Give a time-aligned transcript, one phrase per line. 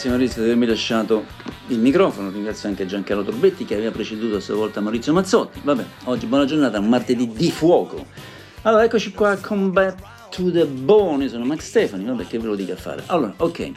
[0.00, 1.24] grazie Maurizio di avermi lasciato
[1.66, 5.60] il microfono, ringrazio anche Giancarlo Torbetti che aveva preceduto a sua volta Maurizio Mazzotti.
[5.62, 8.06] Vabbè, oggi buona giornata, un martedì di fuoco.
[8.62, 12.54] Allora, eccoci qua, come back to the bone, sono Max Stefani, vabbè che ve lo
[12.54, 13.02] dica a fare.
[13.06, 13.72] Allora, ok,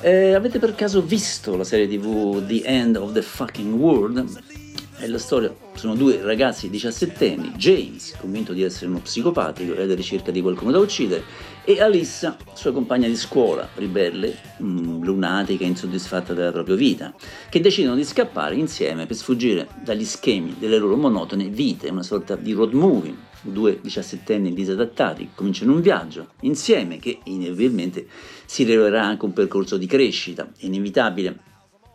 [0.00, 4.55] eh, avete per caso visto la serie tv The End of the Fucking World?
[4.98, 9.94] È la storia, sono due ragazzi diciassettenni, James, convinto di essere uno psicopatico e alla
[9.94, 11.22] ricerca di qualcuno da uccidere,
[11.64, 17.14] e Alissa, sua compagna di scuola, ribelle, mm, lunatica e insoddisfatta della propria vita,
[17.50, 22.34] che decidono di scappare insieme per sfuggire dagli schemi delle loro monotone vite, una sorta
[22.34, 23.14] di road movie.
[23.42, 28.06] Due diciassettenni disadattati cominciano un viaggio insieme che inevitabilmente
[28.46, 31.45] si rivelerà anche un percorso di crescita, inevitabile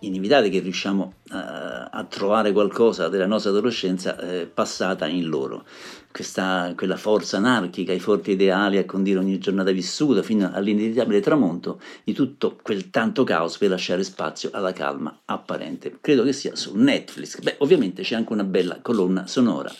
[0.02, 5.66] inevitabile che riusciamo uh, a trovare qualcosa della nostra adolescenza eh, passata in loro.
[6.12, 11.80] Questa, quella forza anarchica, i forti ideali a condire ogni giornata vissuta fino all'inevitabile tramonto
[12.04, 15.98] di tutto quel tanto caos per lasciare spazio alla calma apparente.
[16.02, 17.40] Credo che sia su Netflix.
[17.40, 19.72] Beh, ovviamente c'è anche una bella colonna sonora.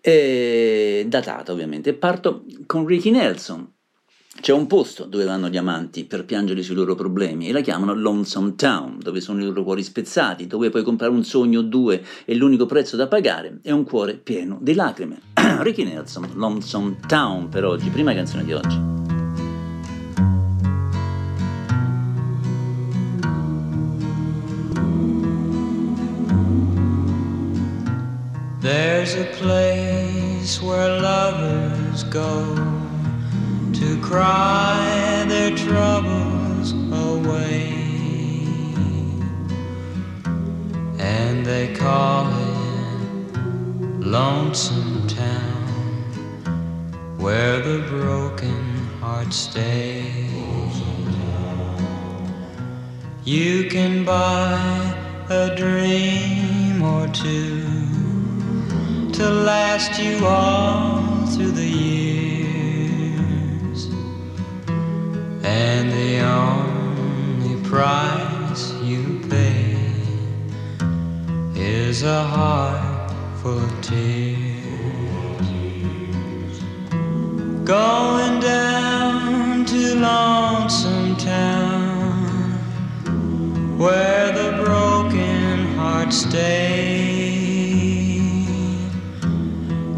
[0.00, 1.94] E datata ovviamente.
[1.94, 3.70] Parto con Ricky Nelson,
[4.40, 7.94] c'è un posto dove vanno gli amanti per piangere sui loro problemi e la chiamano
[7.94, 12.02] Lonesome Town, dove sono i loro cuori spezzati, dove puoi comprare un sogno o due
[12.24, 15.20] e l'unico prezzo da pagare è un cuore pieno di lacrime.
[15.60, 18.98] Ricky Nelson, Lonesome Town per oggi, prima canzone di oggi.
[28.60, 32.69] There's a place where lovers go
[33.80, 37.72] to cry their troubles away.
[40.98, 43.36] And they call it
[44.04, 45.64] Lonesome Town,
[47.16, 48.62] where the broken
[49.00, 50.28] hearts stay.
[53.24, 54.60] You can buy
[55.30, 57.62] a dream or two
[59.12, 61.99] to last you all through the years.
[65.50, 69.76] And the only price you pay
[71.56, 73.10] is a heart
[73.42, 74.20] full of tears.
[77.64, 82.20] Going down to Lonesome Town
[83.76, 87.40] where the broken hearts stay.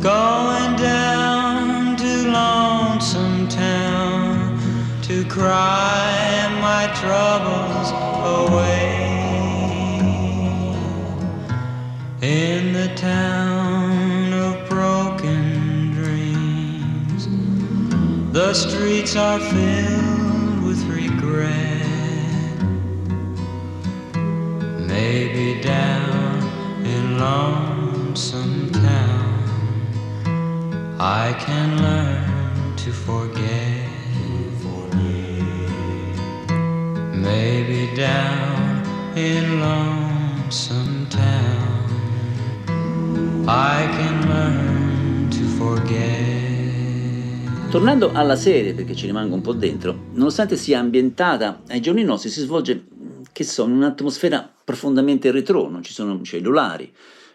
[0.00, 1.21] Going down
[5.42, 7.88] cry my troubles
[8.38, 8.90] away.
[12.22, 17.22] In the town of broken dreams,
[18.32, 21.88] the streets are filled with regret.
[24.94, 26.38] Maybe down
[26.94, 29.34] in Lonesome Town,
[31.00, 33.71] I can learn to forget.
[37.32, 38.82] Maybe down
[39.14, 41.88] in Lonesome Town,
[43.48, 46.00] I can learn to forget.
[47.70, 52.28] Tornando alla serie, perché ci rimango un po' dentro, nonostante sia ambientata ai giorni nostri,
[52.28, 52.84] si svolge,
[53.32, 56.92] che so, in un'atmosfera profondamente retro, non ci sono cellulari,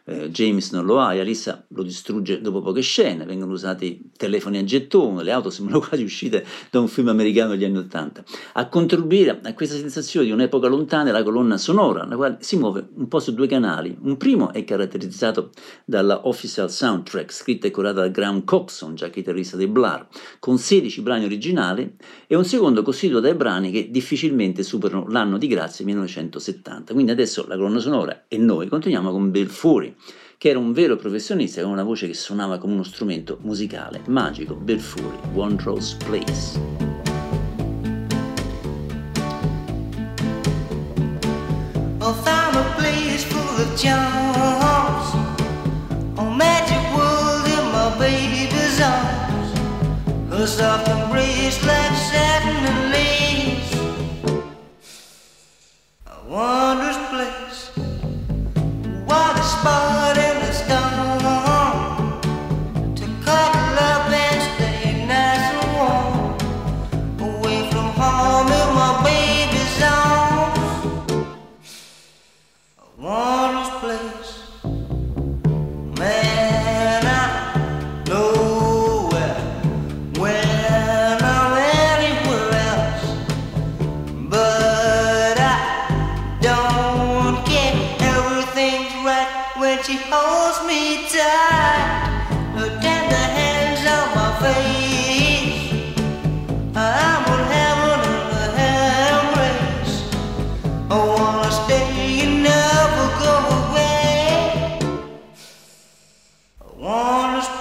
[0.08, 4.58] eh, James non lo ha e Alissa lo distrugge dopo poche scene, vengono usati telefoni
[4.58, 8.24] a gettone, le auto sembrano quasi uscite da un film americano degli anni Ottanta.
[8.54, 12.56] A contribuire a questa sensazione di un'epoca lontana è la colonna sonora, la quale si
[12.56, 13.98] muove un po' su due canali.
[14.02, 15.52] Un primo è caratterizzato
[15.84, 20.08] dalla official soundtrack, scritta e curata da Graham Coxon, già chitarrista dei Blur,
[20.40, 21.96] con 16 brani originali,
[22.28, 26.94] e un secondo costituito dai brani che difficilmente superano l'anno di grazia 1970.
[26.94, 29.96] Quindi adesso la colonna sonora e noi continuiamo con Bill Fury
[30.38, 34.62] che era un vero professionista con una voce che suonava come uno strumento musicale magico,
[35.34, 36.88] One Rose Place.
[43.78, 45.14] Charms.
[46.18, 49.50] A magic world in my baby's arms.
[50.32, 53.74] Her soft embrace like satin and lace.
[56.08, 57.47] A wondrous place.
[59.08, 60.27] What a spot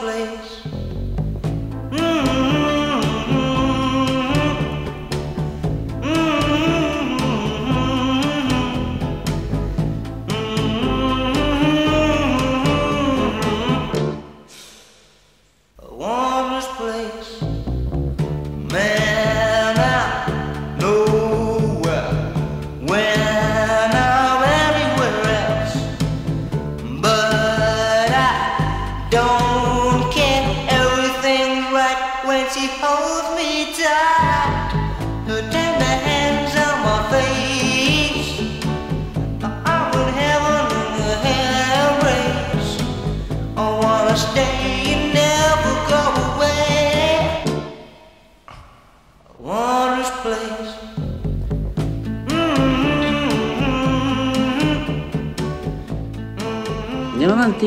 [0.06, 0.35] place.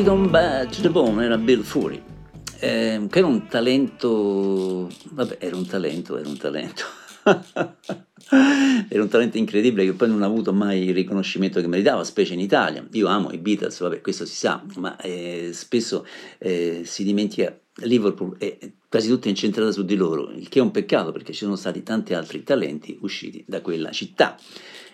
[0.00, 2.02] avanti con Bad to the Bone, era Bill Fury,
[2.58, 6.84] eh, che era un talento, vabbè, era un talento, era un talento.
[8.88, 12.32] era un talento incredibile che poi non ha avuto mai il riconoscimento che meritava, specie
[12.32, 12.86] in Italia.
[12.92, 16.06] Io amo i Beatles, vabbè, questo si sa, ma eh, spesso
[16.38, 18.58] eh, si dimentica Liverpool è
[18.88, 21.82] quasi tutta incentrata su di loro, il che è un peccato perché ci sono stati
[21.82, 24.38] tanti altri talenti usciti da quella città.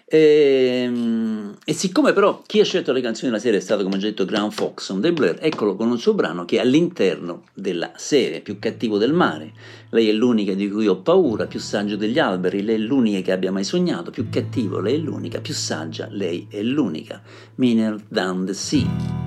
[0.08, 3.96] E, ehm, e, siccome però chi ha scelto le canzoni della serie è stato, come
[3.96, 7.44] ho già detto, Graham Foxon dei Blair, eccolo con un suo brano che è all'interno
[7.54, 9.52] della serie, più cattivo del mare.
[9.90, 13.32] Lei è l'unica di cui ho paura, più saggio degli alberi, lei è l'unica che
[13.32, 17.20] abbia mai sognato, più cattivo, lei è l'unica, più saggia, lei è l'unica.
[17.56, 19.24] Meaner than the sea.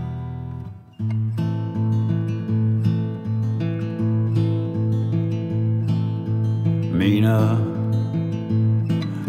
[7.00, 7.56] meaner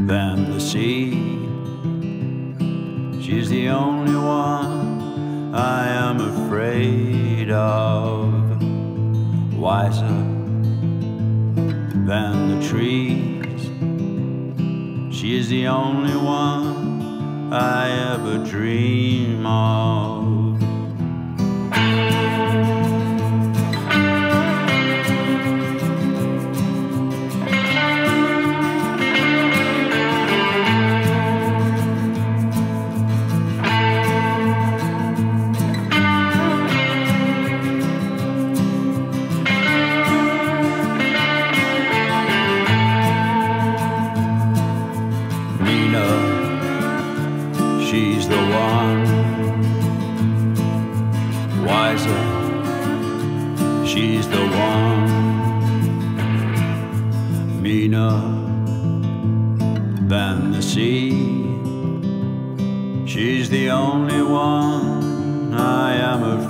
[0.08, 1.40] than the sea.
[3.31, 8.61] She's the only one I am afraid of,
[9.55, 10.19] wiser
[12.09, 13.62] than the trees.
[15.17, 20.19] She is the only one I ever dream of.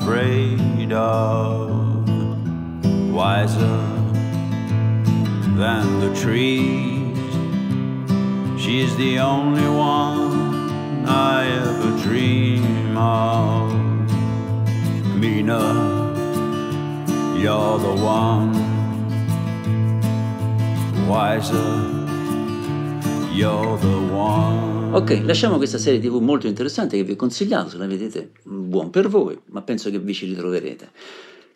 [0.00, 2.08] afraid of,
[3.12, 3.80] wiser
[5.60, 7.18] than the trees.
[8.58, 13.74] She's the only one I ever dream of.
[15.16, 15.64] Mina,
[17.36, 18.52] you're the one
[21.06, 21.72] wiser,
[23.34, 24.69] you're the one.
[24.92, 28.90] Ok, lasciamo questa serie tv molto interessante che vi ho consigliato, se la vedete buon
[28.90, 30.90] per voi, ma penso che vi ci ritroverete.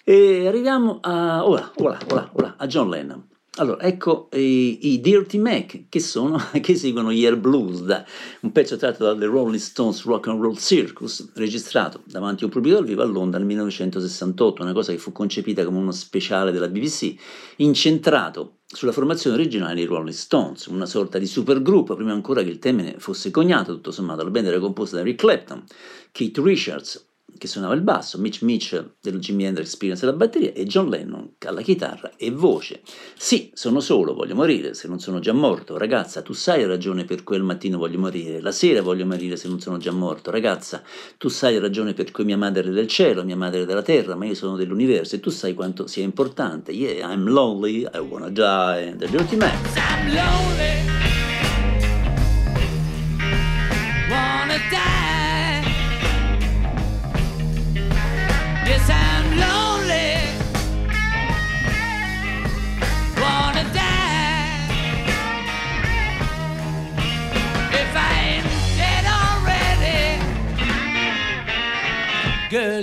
[0.04, 3.26] E arriviamo a, ora, ora, ora, ora, a John Lennon.
[3.56, 8.04] Allora, ecco i, i, Dirty Mac, che sono, che seguono gli Blues, da,
[8.42, 12.76] un pezzo tratto dalle Rolling Stones Rock and Roll Circus, registrato davanti a un pubblico
[12.76, 16.68] dal vivo a Londra nel 1968, una cosa che fu concepita come uno speciale della
[16.68, 17.14] BBC,
[17.56, 22.58] incentrato sulla formazione originale dei Rolling Stones, una sorta di supergruppo, prima ancora che il
[22.58, 24.22] termine fosse coniato, tutto sommato.
[24.22, 25.64] La band era composta da Rick Clapton,
[26.12, 30.64] Keith Richards, che suonava il basso, Mitch Mitchell dello Jimi Hendrix Experience alla batteria e
[30.64, 32.82] John Lennon alla chitarra e voce.
[33.16, 35.76] Sì, sono solo, voglio morire se non sono già morto.
[35.76, 39.48] Ragazza, tu sai ragione per cui al mattino voglio morire, la sera voglio morire se
[39.48, 40.30] non sono già morto.
[40.30, 40.82] Ragazza,
[41.18, 44.14] tu sai ragione per cui mia madre è del cielo, mia madre è della terra,
[44.14, 46.72] ma io sono dell'universo e tu sai quanto sia importante.
[46.72, 48.94] Yeah, I'm lonely, I wanna die.
[48.96, 49.52] The Dirty Man.
[49.76, 50.93] I'm lonely.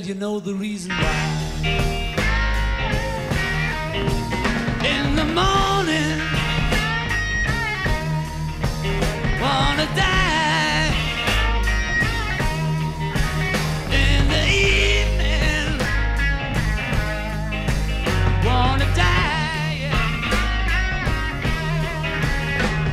[0.01, 1.61] Well, you know the reason why.
[4.83, 6.19] In the morning,
[9.39, 10.89] wanna die.
[13.93, 15.77] In the evening,
[18.43, 19.91] wanna die.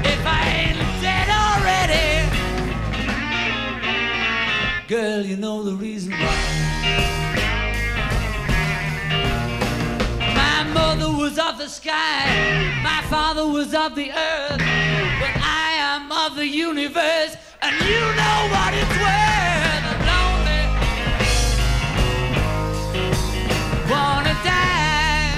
[0.05, 2.29] If I ain't dead already,
[4.89, 6.58] girl, you know the reason why.
[10.75, 12.27] Mother was of the sky,
[12.83, 14.59] my father was of the earth,
[15.21, 19.85] but I am of the universe, and you know what it's worth.
[19.91, 20.63] I'm lonely,
[23.91, 25.33] wanna die.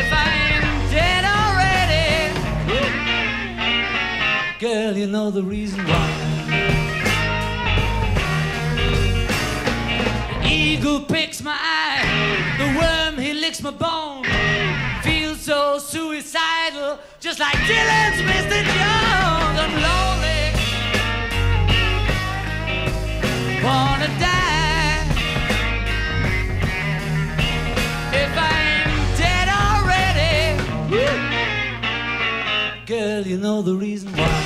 [0.00, 2.16] If I ain't dead already,
[4.58, 6.08] girl, you know the reason why.
[10.50, 11.87] eagle picks my eye,
[13.48, 14.24] licks my bone.
[15.02, 18.62] Feel so suicidal, just like Dylan's Mr.
[18.76, 19.58] Jones.
[19.64, 20.42] I'm lonely,
[23.64, 25.00] wanna die.
[28.22, 30.40] If I ain't dead already,
[32.84, 34.42] girl, you know the reason why.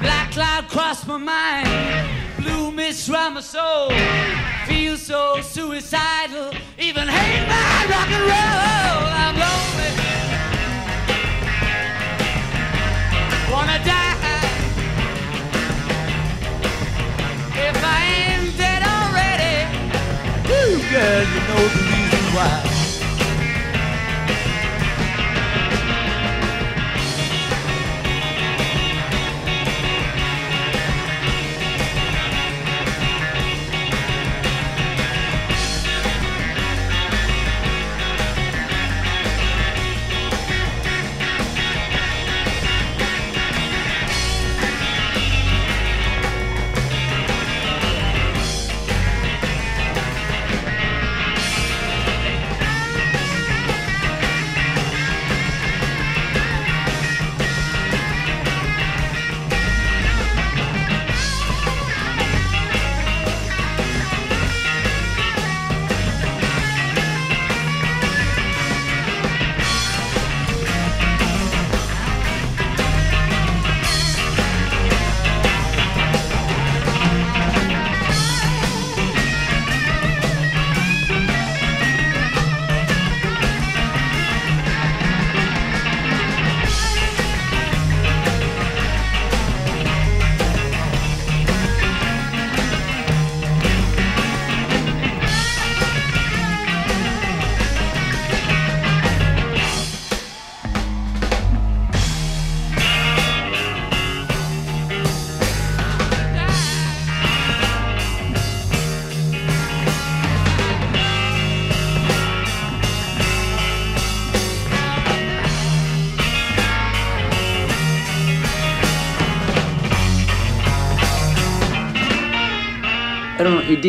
[0.00, 2.08] Black cloud crossed my mind,
[2.38, 3.90] blue mist round my soul.
[4.68, 9.02] Feel so suicidal, even hate my rock and roll.
[9.22, 9.90] I'm lonely,
[13.50, 14.16] wanna die.
[17.66, 19.56] If I ain't dead already,
[20.44, 22.67] you know the reason why.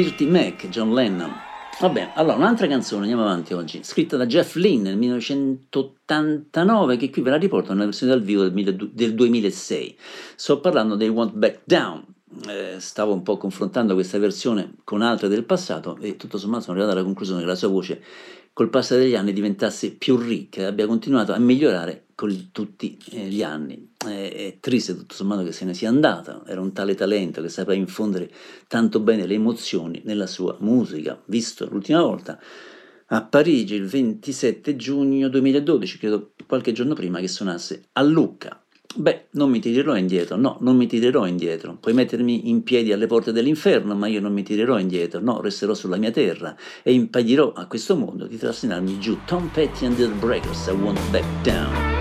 [0.02, 1.30] Dirty Mac, John Lennon.
[1.78, 7.22] Vabbè, allora un'altra canzone, andiamo avanti oggi, scritta da Jeff Lynne nel 1989, che qui
[7.22, 9.98] ve la riporto nella versione dal vivo del 2006.
[10.38, 12.06] Sto parlando dei Want Back Down.
[12.48, 16.78] Eh, stavo un po' confrontando questa versione con altre del passato e tutto sommato sono
[16.78, 18.02] arrivato alla conclusione che la sua voce
[18.54, 23.28] col passare degli anni diventasse più ricca e abbia continuato a migliorare con tutti eh,
[23.28, 23.92] gli anni.
[23.96, 27.80] È triste tutto sommato che se ne sia andata, era un tale talento che sapeva
[27.80, 28.30] infondere
[28.68, 32.38] tanto bene le emozioni nella sua musica, visto l'ultima volta
[33.12, 38.62] a Parigi il 27 giugno 2012, credo qualche giorno prima che suonasse a Lucca.
[38.96, 41.78] Beh, non mi tirerò indietro, no, non mi tirerò indietro.
[41.80, 45.74] Puoi mettermi in piedi alle porte dell'inferno, ma io non mi tirerò indietro, no, resterò
[45.74, 49.20] sulla mia terra e impedirò a questo mondo di trascinarmi giù.
[49.26, 51.99] Tom Petty and the Breakers, I won't back down.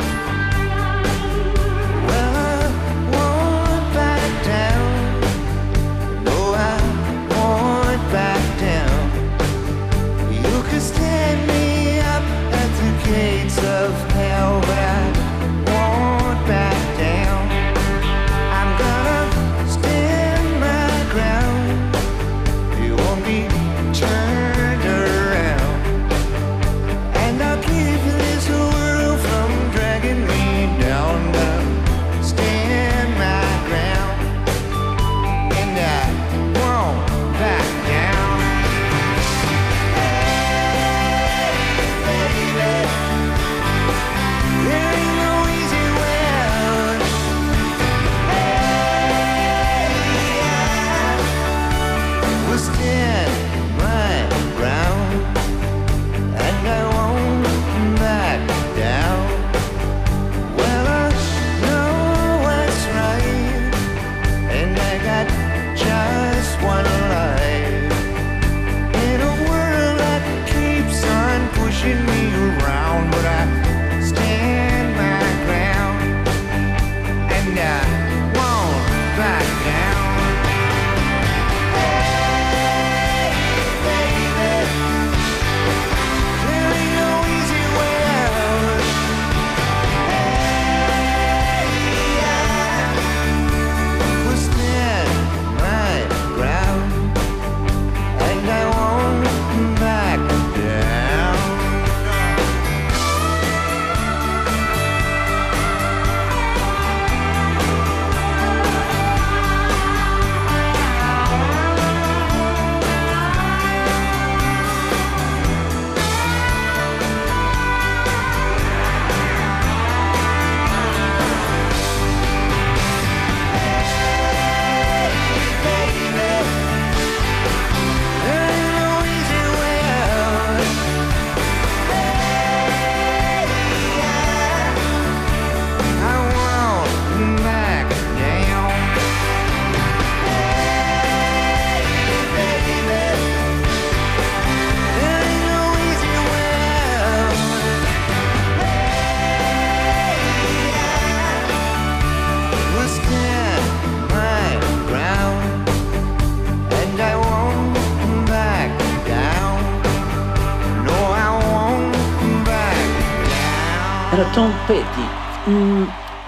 [165.48, 165.82] Mm,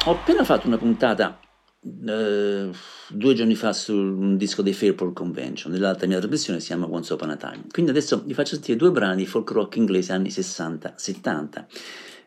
[0.06, 1.38] ho appena fatto una puntata
[1.82, 2.70] eh,
[3.08, 7.12] due giorni fa su un disco dei Fairport Convention, nell'altra mia trasmissione si chiama Once
[7.12, 7.64] Upon a Time.
[7.70, 11.66] Quindi adesso vi faccio sentire due brani di folk rock inglese anni 60-70.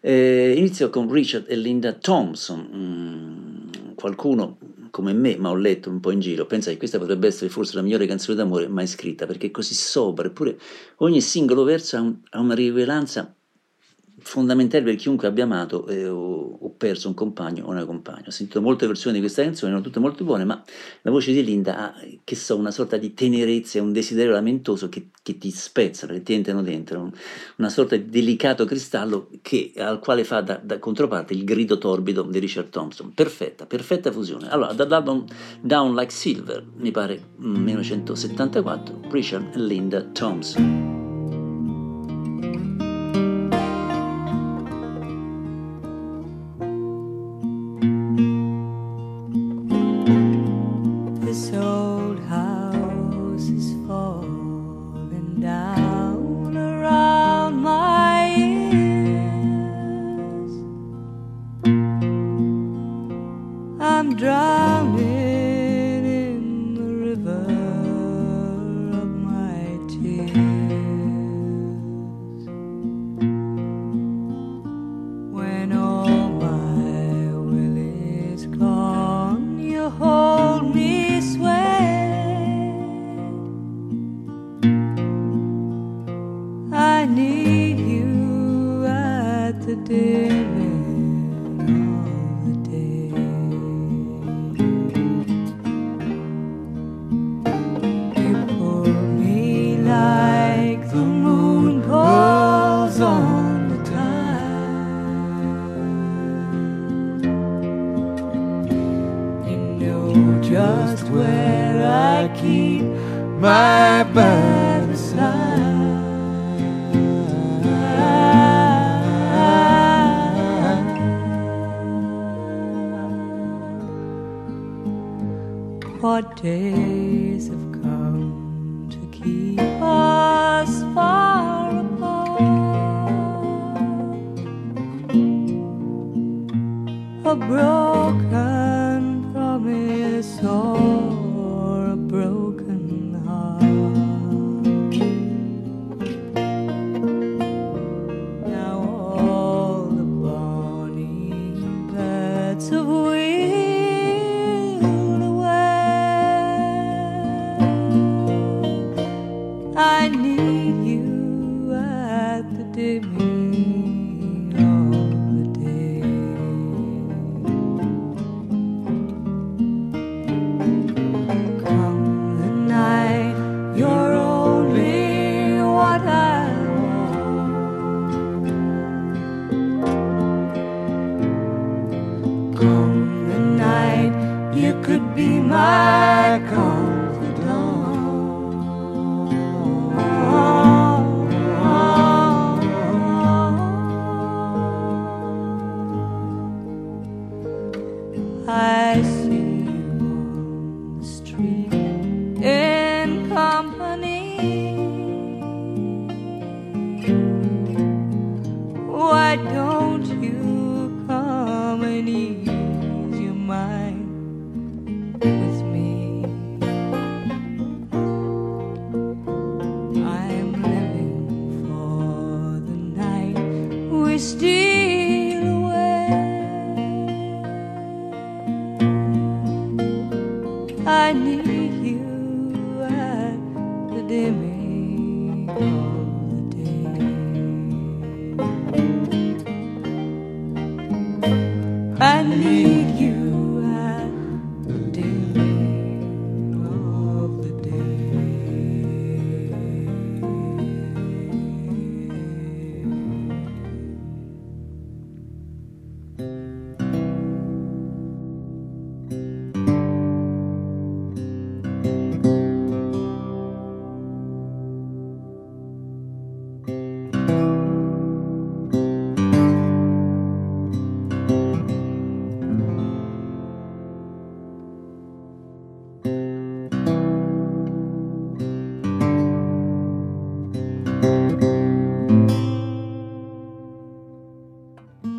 [0.01, 2.69] Eh, inizio con Richard e Linda Thompson.
[2.75, 4.57] Mm, qualcuno
[4.91, 7.75] come me, ma ho letto un po' in giro, pensa che questa potrebbe essere forse
[7.75, 10.59] la migliore canzone d'amore mai scritta, perché è così sobria, eppure
[10.97, 13.33] ogni singolo verso ha, un, ha una rivelanza
[14.23, 18.25] fondamentale per chiunque abbia amato eh, o, o, perso un compagno o una compagna.
[18.27, 20.61] Ho sentito molte versioni di questa canzone, erano tutte molto buone, ma
[21.01, 24.89] la voce di Linda ha, che so, una sorta di tenerezza e un desiderio lamentoso
[24.89, 27.11] che, che ti spezzano, che ti entrano dentro, un,
[27.57, 32.23] una sorta di delicato cristallo che, al quale fa da, da, controparte il grido torbido
[32.23, 33.13] di Richard Thompson.
[33.13, 34.49] Perfetta, perfetta fusione.
[34.49, 35.25] Allora, dall'album
[35.61, 40.92] Down Like Silver, mi pare 1974, Richard e Linda Thompson.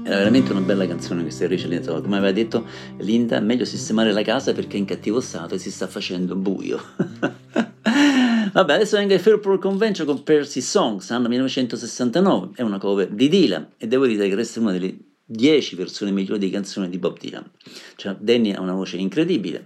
[0.07, 1.99] Era veramente una bella canzone questa di Rachel Linda.
[1.99, 2.67] Come aveva detto
[2.99, 6.37] Linda, è meglio sistemare la casa perché è in cattivo stato e si sta facendo
[6.37, 6.79] buio.
[8.53, 13.29] Vabbè, adesso venga il Fairport Convention con Percy Songs, anno 1969, è una cover di
[13.31, 17.19] Dylan e devo dire che resta una delle 10 versioni migliori di canzoni di Bob
[17.19, 17.51] Dylan.
[17.97, 19.65] Cioè, Danny ha una voce incredibile,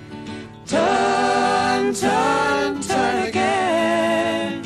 [0.67, 4.63] Turn, turn, turn again.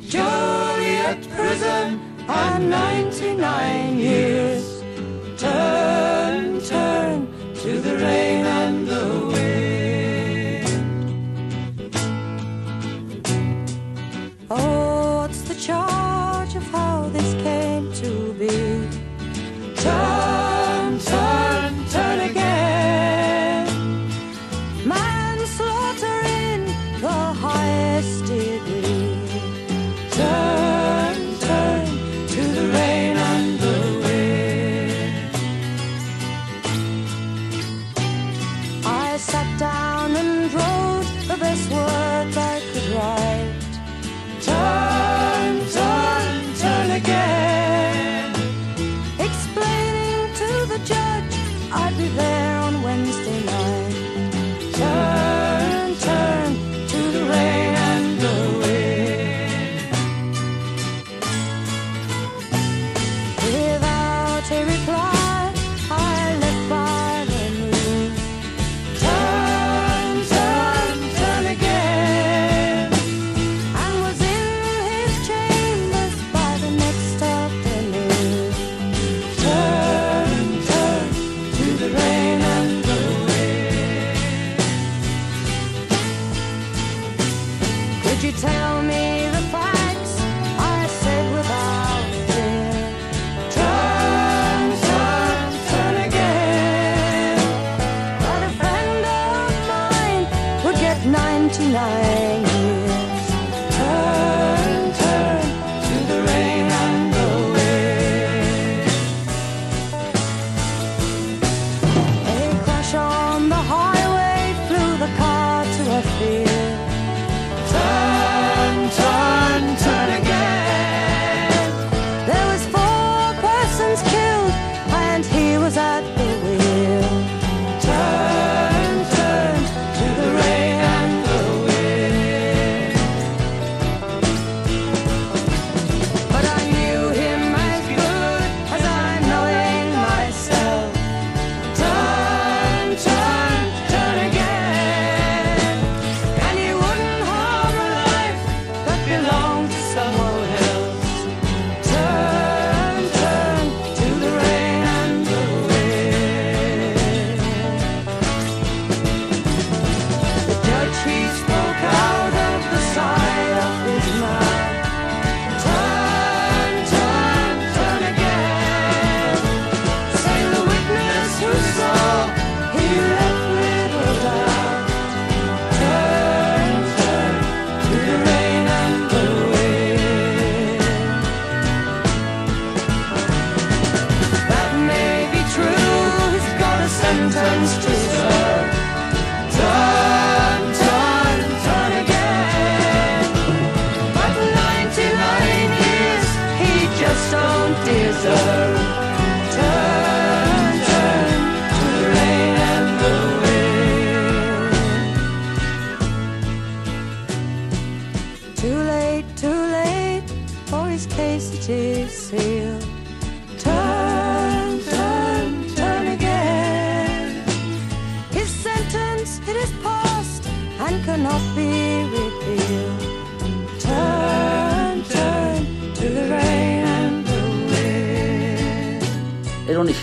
[0.00, 4.59] Juliet prison and 99 years.
[39.20, 41.70] Sat down and wrote the best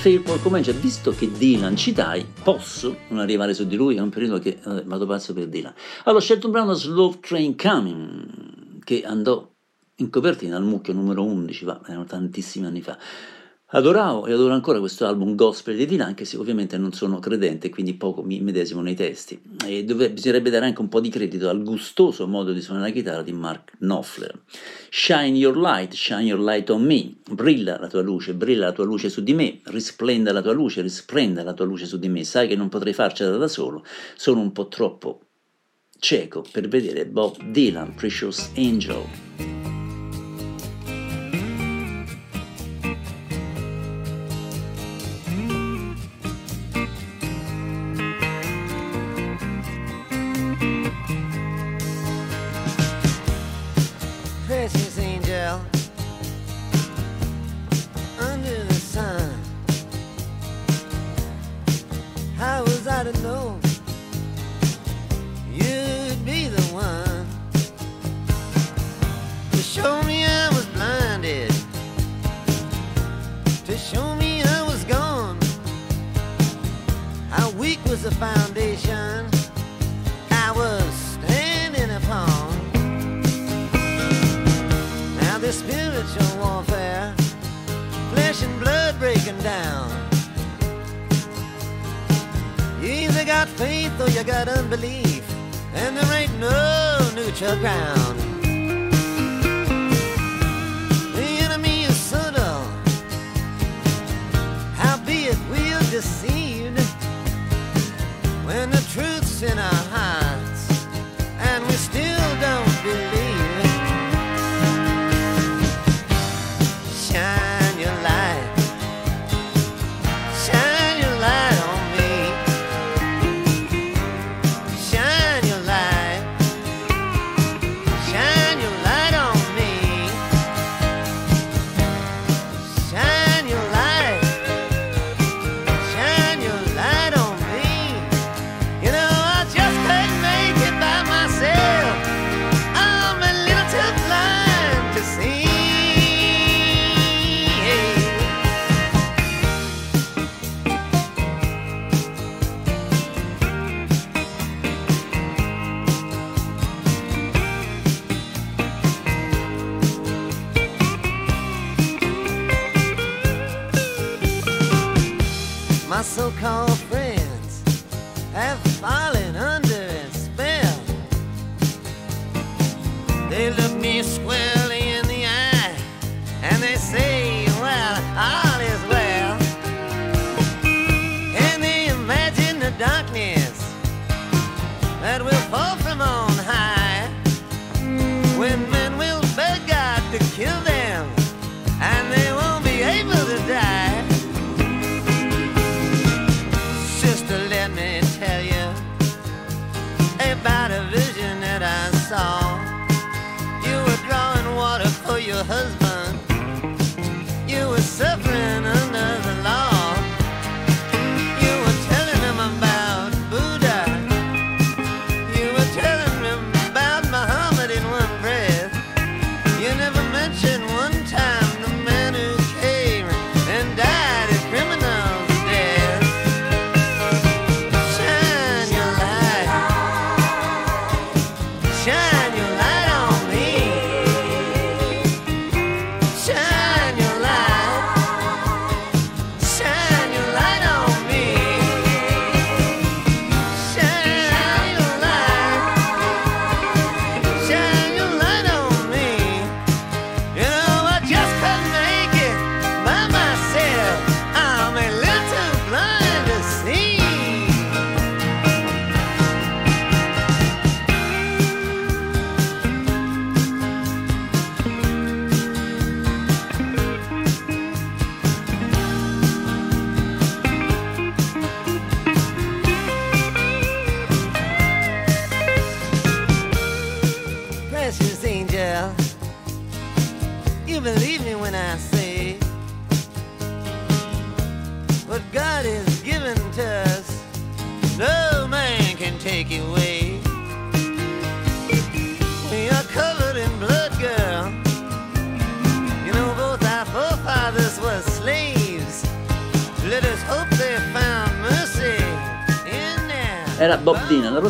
[0.08, 4.40] Fairport comincia, visto che Dylan citai, posso non arrivare su di lui, è un periodo
[4.40, 5.74] che eh, vado pazzo per Dylan.
[6.06, 9.52] Allora ho scelto un brano Slow Train Coming, che andò
[9.96, 12.98] in copertina al mucchio numero 11, va, erano tantissimi anni fa.
[13.70, 17.68] Adoravo e adoro ancora questo album gospel di Dylan, anche se ovviamente non sono credente,
[17.70, 19.42] quindi poco mi medesimo nei testi.
[19.66, 22.94] E dove, bisognerebbe dare anche un po' di credito al gustoso modo di suonare la
[22.94, 24.40] chitarra di Mark Knopfler.
[24.90, 27.16] Shine your light, shine your light on me.
[27.30, 29.60] Brilla la tua luce, brilla la tua luce su di me.
[29.66, 32.24] Risplenda la tua luce, risplenda la tua luce su di me.
[32.24, 33.84] Sai che non potrei farcela da solo,
[34.16, 35.24] sono un po' troppo
[36.00, 39.27] cieco per vedere Bob Dylan, Precious Angel.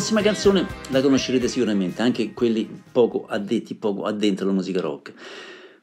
[0.08, 5.12] Prossima canzone la conoscerete sicuramente, anche quelli poco addetti, poco addentro alla musica rock.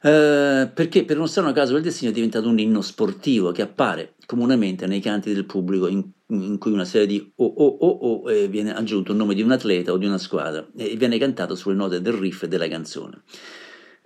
[0.02, 4.14] Eh, perché per uno strano caso del destino è diventato un inno sportivo che appare
[4.26, 8.30] comunemente nei canti del pubblico in, in cui una serie di o o o o
[8.32, 11.54] eh, viene aggiunto il nome di un atleta o di una squadra e viene cantato
[11.54, 13.22] sulle note del riff della canzone.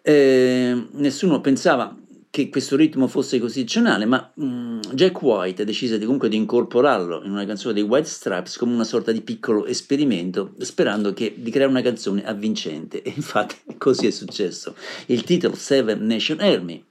[0.02, 1.98] Eh, nessuno pensava
[2.30, 7.32] che questo ritmo fosse costituzionale, ma mm, Jack White decise di, comunque di incorporarlo in
[7.32, 11.70] una canzone dei White Stripes come una sorta di piccolo esperimento, sperando che, di creare
[11.70, 13.02] una canzone avvincente.
[13.02, 14.76] E infatti così è successo.
[15.06, 16.84] Il titolo Seven Nation Army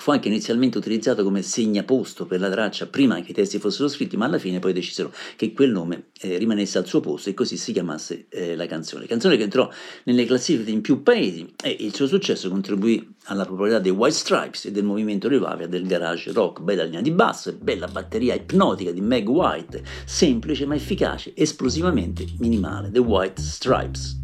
[0.00, 4.16] Fu anche inizialmente utilizzato come segnaposto per la traccia prima che i testi fossero scritti,
[4.16, 7.58] ma alla fine poi decisero che quel nome eh, rimanesse al suo posto e così
[7.58, 9.04] si chiamasse eh, la canzone.
[9.04, 9.68] Canzone che entrò
[10.04, 14.64] nelle classifiche in più paesi e il suo successo contribuì alla popolarità dei White Stripes
[14.64, 16.62] e del movimento revival del garage rock.
[16.62, 22.24] Bella linea di basso e bella batteria ipnotica di Meg White, semplice ma efficace, esplosivamente
[22.38, 22.90] minimale.
[22.90, 24.18] The White Stripes.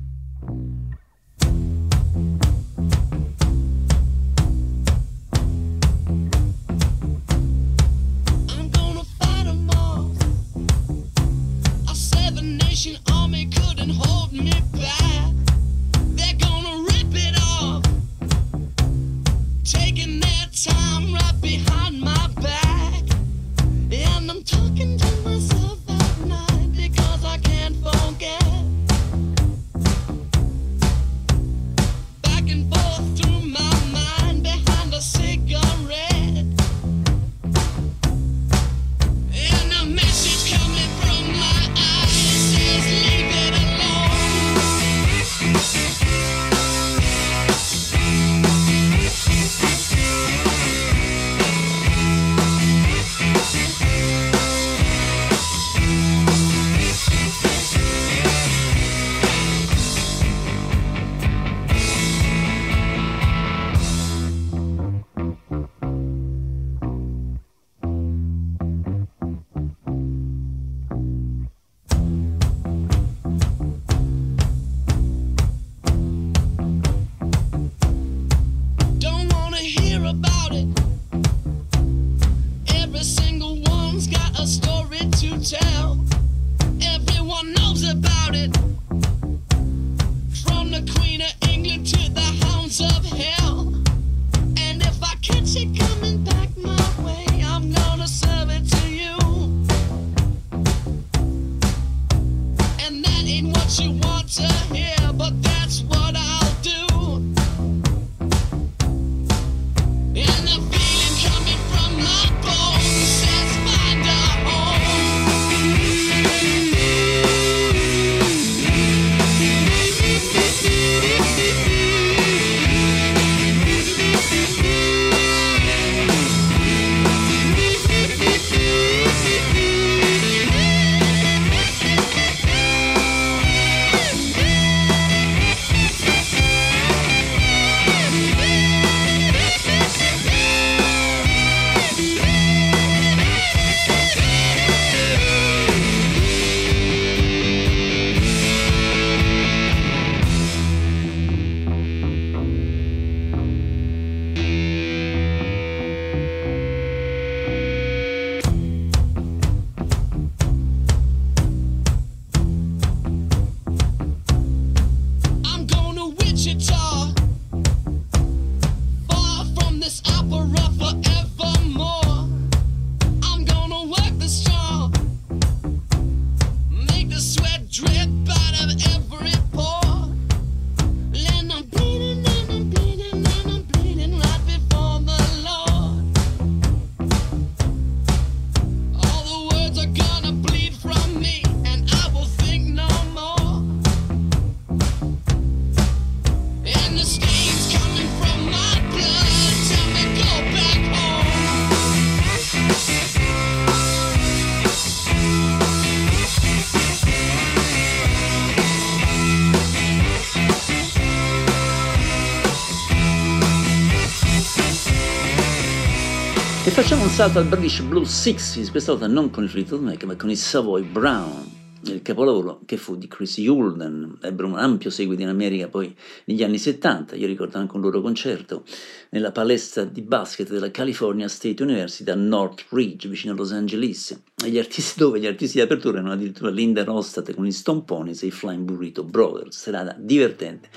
[217.17, 220.37] Salto al British Blues 60s, questa volta non con i Fleetwood Mac ma con i
[220.37, 221.51] Savoy Brown.
[221.85, 225.97] il capolavoro che fu di Chris Hulden, ebbero un ampio seguito in America poi
[226.27, 228.65] negli anni 70, io ricordo anche un loro concerto
[229.13, 234.51] nella palestra di basket della California State University a Northridge, vicino a Los Angeles, e
[234.51, 238.27] gli artisti dove gli artisti di apertura erano addirittura Linda Rostat con i Stomponis e
[238.27, 240.69] i Flying Burrito Brothers, serata divertente.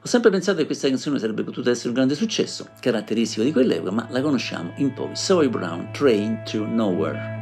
[0.00, 3.90] Ho sempre pensato che questa canzone sarebbe potuta essere un grande successo, caratteristico di quell'epoca,
[3.90, 5.16] ma la conosciamo in pochi.
[5.16, 7.37] Zoe Brown, Train to Nowhere.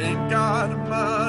[0.00, 1.27] Ain't got money,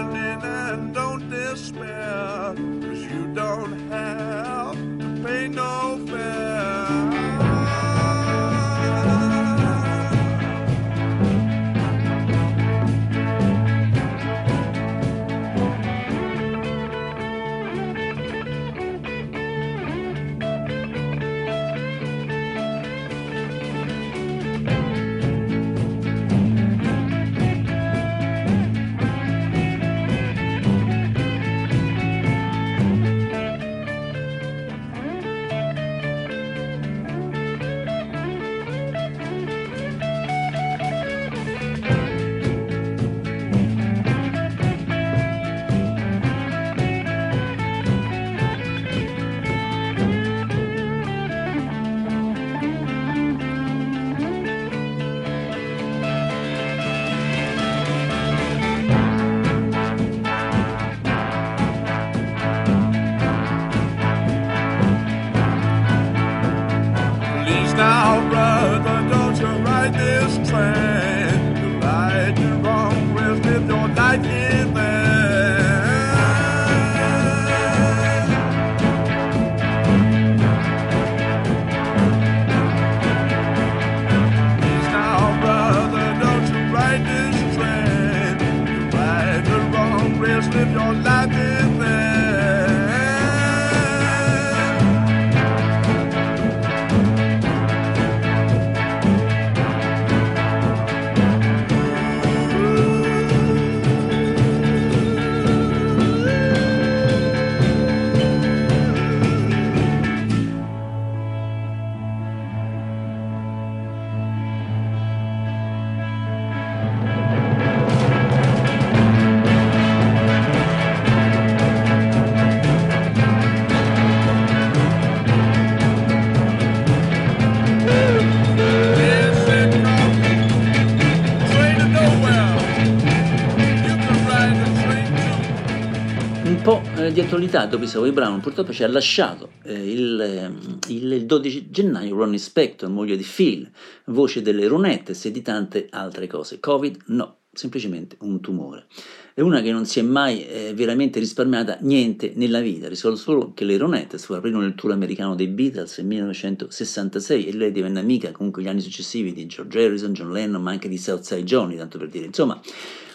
[137.11, 141.69] di attualità dopo Savoy Brown purtroppo ci ha lasciato eh, il, ehm, il- il 12
[141.69, 143.69] gennaio Ronnie Spector, moglie di Phil,
[144.05, 146.59] voce delle Ronettes e di tante altre cose.
[146.59, 148.85] Covid no, semplicemente un tumore.
[149.33, 153.53] È una che non si è mai eh, veramente risparmiata niente nella vita, ricordo solo
[153.53, 158.31] che le Ronettes aprirono il tour americano dei Beatles nel 1966 e lei divenne amica
[158.31, 161.97] comunque gli anni successivi di George Harrison, John Lennon, ma anche di Southside Johnny, tanto
[161.97, 162.25] per dire.
[162.25, 162.59] Insomma,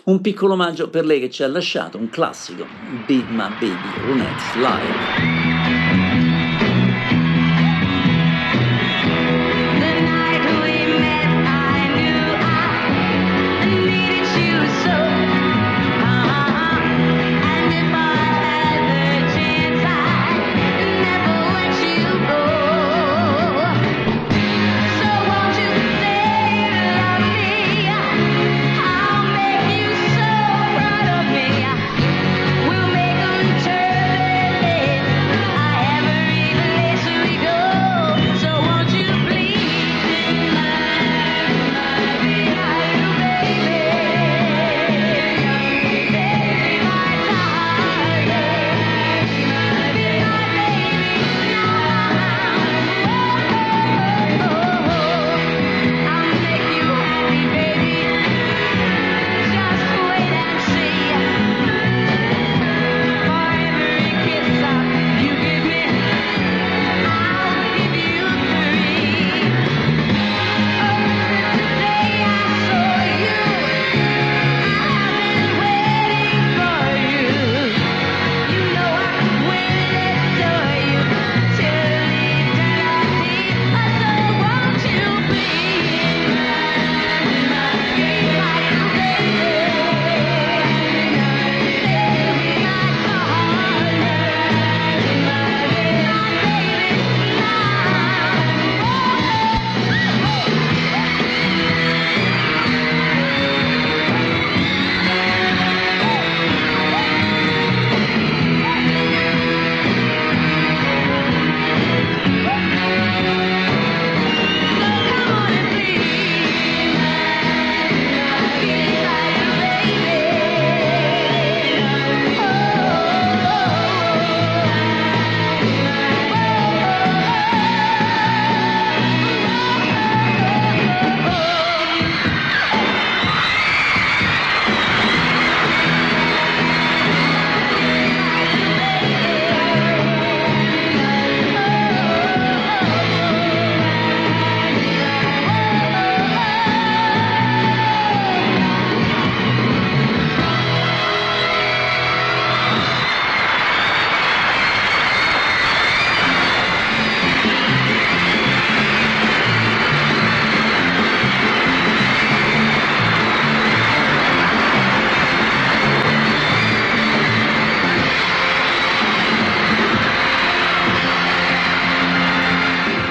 [0.05, 2.67] un piccolo omaggio per lei che ci ha lasciato, un classico,
[3.07, 5.94] Be My Baby, Ronettes Live.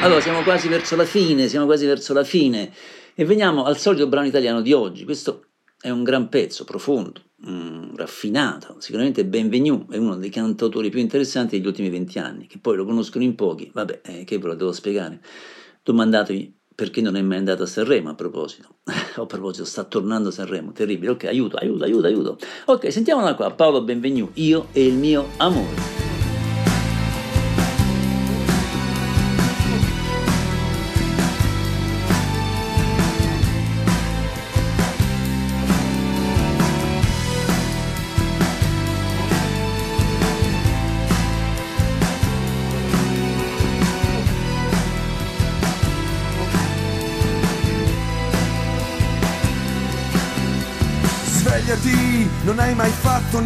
[0.04, 2.74] Allora, siamo quasi verso la fine, siamo quasi verso la fine
[3.16, 5.06] e veniamo al solito brano italiano di oggi.
[5.06, 5.46] Questo
[5.80, 11.56] è un gran pezzo, profondo, mm, raffinato, sicuramente Benvenu è uno dei cantautori più interessanti
[11.58, 14.56] degli ultimi venti anni, che poi lo conoscono in pochi, vabbè, eh, che ve lo
[14.56, 15.22] devo spiegare.
[15.82, 18.80] Domandatevi perché non è mai andato a Sanremo a proposito.
[19.16, 21.12] a proposito, sta tornando a Sanremo, terribile.
[21.12, 22.38] Ok, aiuto, aiuto, aiuto, aiuto.
[22.66, 26.03] Ok, sentiamola qua, Paolo Benvenu, io e il mio amore.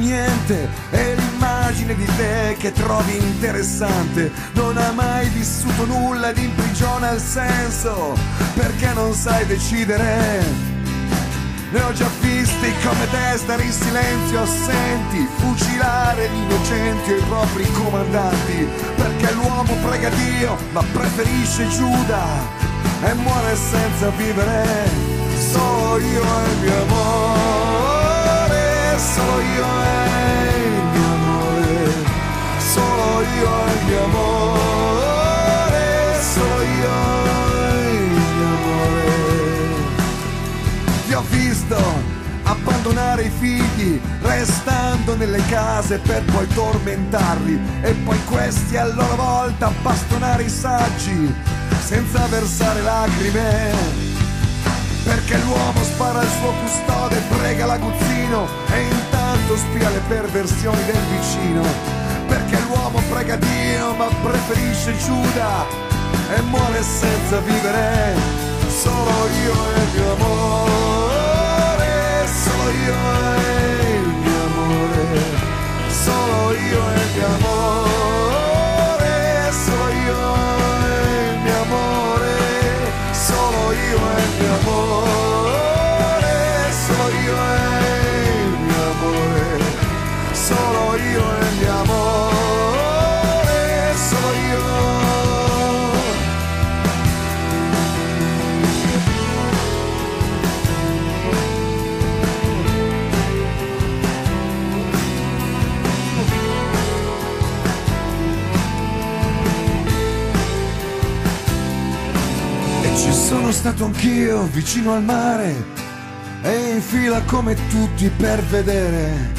[0.08, 4.32] Niente E l'immagine di te che trovi interessante.
[4.54, 8.18] Non hai mai vissuto nulla ed imprigiona il senso
[8.54, 10.76] Perché non sai decidere.
[11.70, 17.24] Ne ho già visti come te stare in silenzio assenti, fucilare gli innocenti e i
[17.24, 22.24] propri comandanti, perché l'uomo prega Dio ma preferisce Giuda
[23.04, 24.90] e muore senza vivere,
[25.52, 28.58] solo io e il mio amore,
[28.98, 29.87] solo io e
[42.88, 49.72] abbandonare i figli, restando nelle case per poi tormentarli e poi questi a loro volta
[49.82, 51.34] bastonare i saggi
[51.84, 54.06] senza versare lacrime.
[55.04, 62.07] Perché l'uomo spara al suo custode, prega l'aguzzino e intanto spia le perversioni del vicino.
[62.28, 65.66] Perché l'uomo prega Dio ma preferisce Giuda
[66.36, 68.16] e muore senza vivere.
[68.68, 71.92] Solo io e il mio amore,
[72.28, 75.06] solo io e il mio amore,
[75.90, 77.57] solo io e il mio amore,
[113.58, 115.66] stato anch'io vicino al mare
[116.44, 119.34] e in fila come tutti per vedere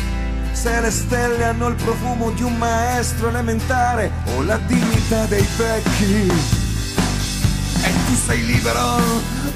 [0.50, 6.26] se le stelle hanno il profumo di un maestro elementare o la dignità dei vecchi.
[7.80, 8.98] E tu sei libero,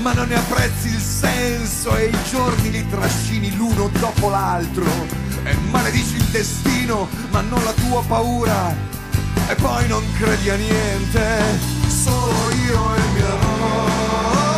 [0.01, 4.87] ma non ne apprezzi il senso e i giorni li trascini l'uno dopo l'altro.
[5.43, 8.73] E maledici il destino, ma non la tua paura.
[9.49, 11.59] E poi non credi a niente,
[11.89, 12.33] solo
[12.65, 14.52] io e il mio amore,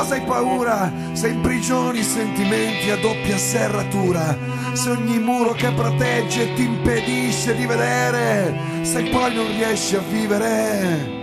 [0.00, 0.90] cosa hai paura?
[1.12, 4.34] Se imprigioni sentimenti a doppia serratura,
[4.72, 11.18] se ogni muro che protegge ti impedisce di vedere, se poi non riesci a vivere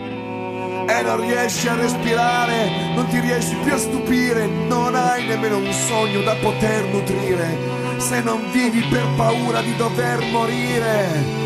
[0.88, 5.74] e non riesci a respirare, non ti riesci più a stupire, non hai nemmeno un
[5.74, 7.58] sogno da poter nutrire,
[7.98, 11.46] se non vivi per paura di dover morire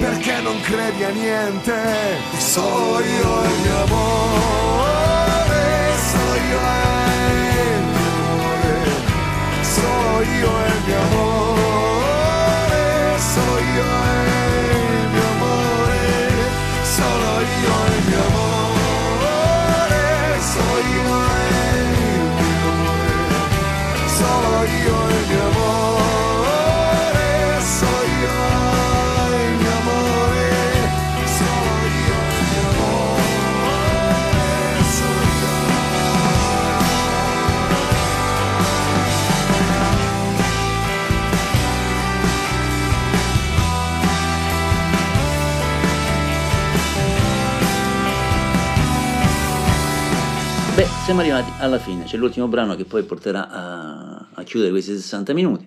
[0.00, 1.74] perché non credi a niente?
[2.38, 4.79] Solo io e il mio amore,
[24.20, 24.79] solo io
[51.04, 55.32] siamo arrivati alla fine, c'è l'ultimo brano che poi porterà a- a chiudere questi 60
[55.32, 55.66] minuti.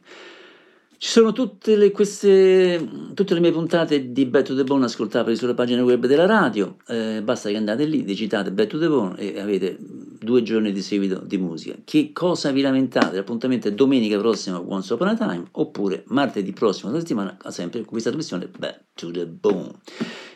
[0.97, 5.35] Ci sono tutte le, queste, tutte le mie puntate di Back to the Bone ascoltabili
[5.35, 9.17] sulle pagine web della radio, eh, basta che andate lì, digitate Back to the Bone
[9.17, 11.75] e avete due giorni di seguito di musica.
[11.83, 13.17] Che cosa vi lamentate?
[13.17, 18.09] L'appuntamento è domenica prossima Once Upon a Time oppure martedì prossimo settimana, sempre con questa
[18.09, 19.71] trasmissione Back to the Bone.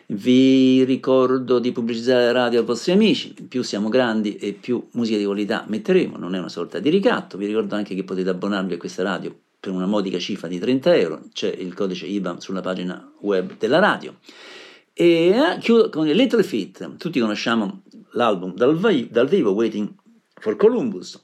[0.09, 5.17] Vi ricordo di pubblicizzare la radio ai vostri amici, più siamo grandi e più musica
[5.17, 8.75] di qualità metteremo, non è una sorta di ricatto, vi ricordo anche che potete abbonarvi
[8.75, 12.61] a questa radio per una modica cifra di 30 euro, c'è il codice IBAN sulla
[12.61, 14.15] pagina web della radio.
[14.93, 17.81] E eh, chiudo con Little Feat, tutti conosciamo
[18.11, 19.93] l'album dal vivo Waiting
[20.39, 21.21] for Columbus,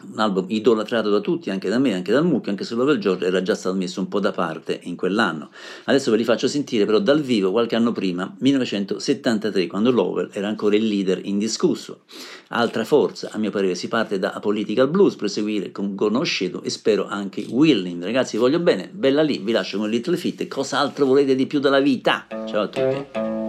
[0.00, 3.26] un album idolatrato da tutti, anche da me, anche dal Mucchio, anche se Lowell George
[3.26, 5.50] era già stato messo un po' da parte in quell'anno.
[5.84, 10.48] Adesso ve li faccio sentire però dal vivo qualche anno prima, 1973, quando Lowell era
[10.48, 12.00] ancora il leader indiscusso.
[12.48, 17.06] Altra forza, a mio parere, si parte da Political Blues, proseguire con Conosceto e spero
[17.06, 18.02] anche Willing.
[18.02, 21.34] Ragazzi, vi voglio bene, bella lì, vi lascio con Little Fit e cosa altro volete
[21.34, 22.26] di più dalla vita?
[22.46, 23.41] Ciao a tutti.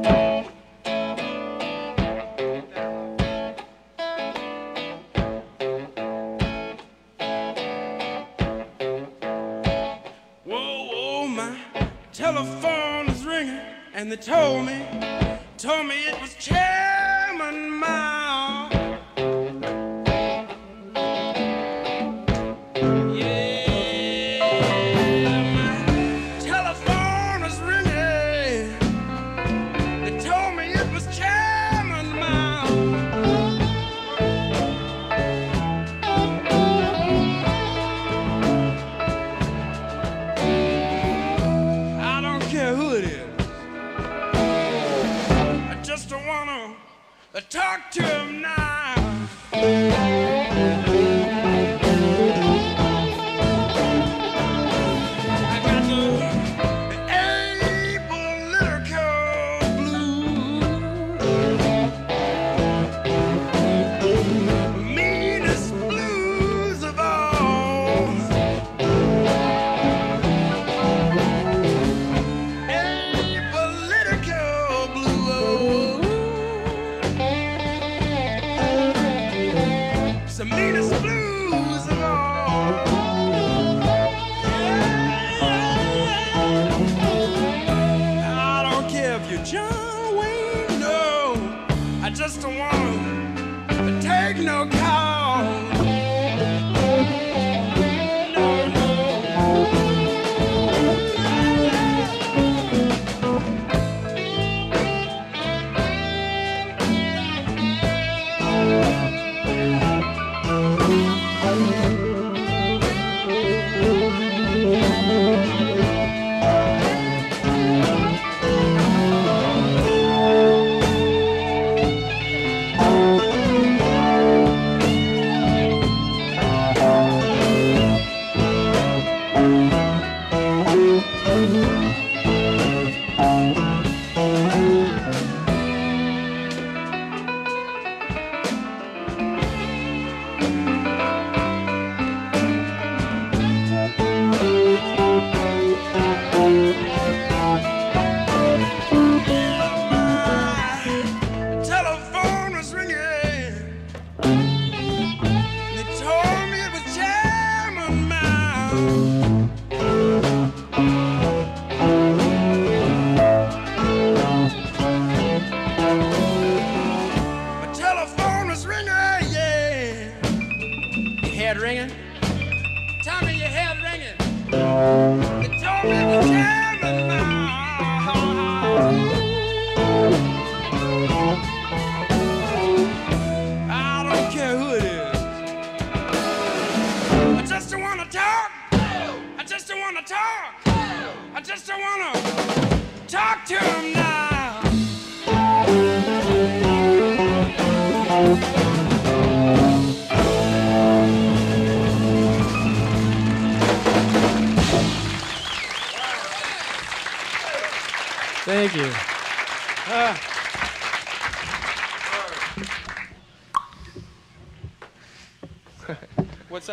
[14.14, 15.13] They told me,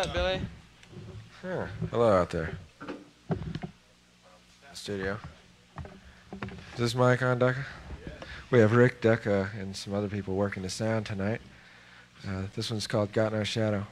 [0.01, 0.41] up, Billy?
[1.43, 1.67] Huh.
[1.91, 2.57] Hello out there.
[4.73, 5.19] Studio.
[6.73, 7.65] Is this mic on, Ducka?
[8.51, 11.43] We have Rick, Ducka, and some other people working the sound tonight.
[12.27, 13.87] Uh, this one's called Got No Shadow.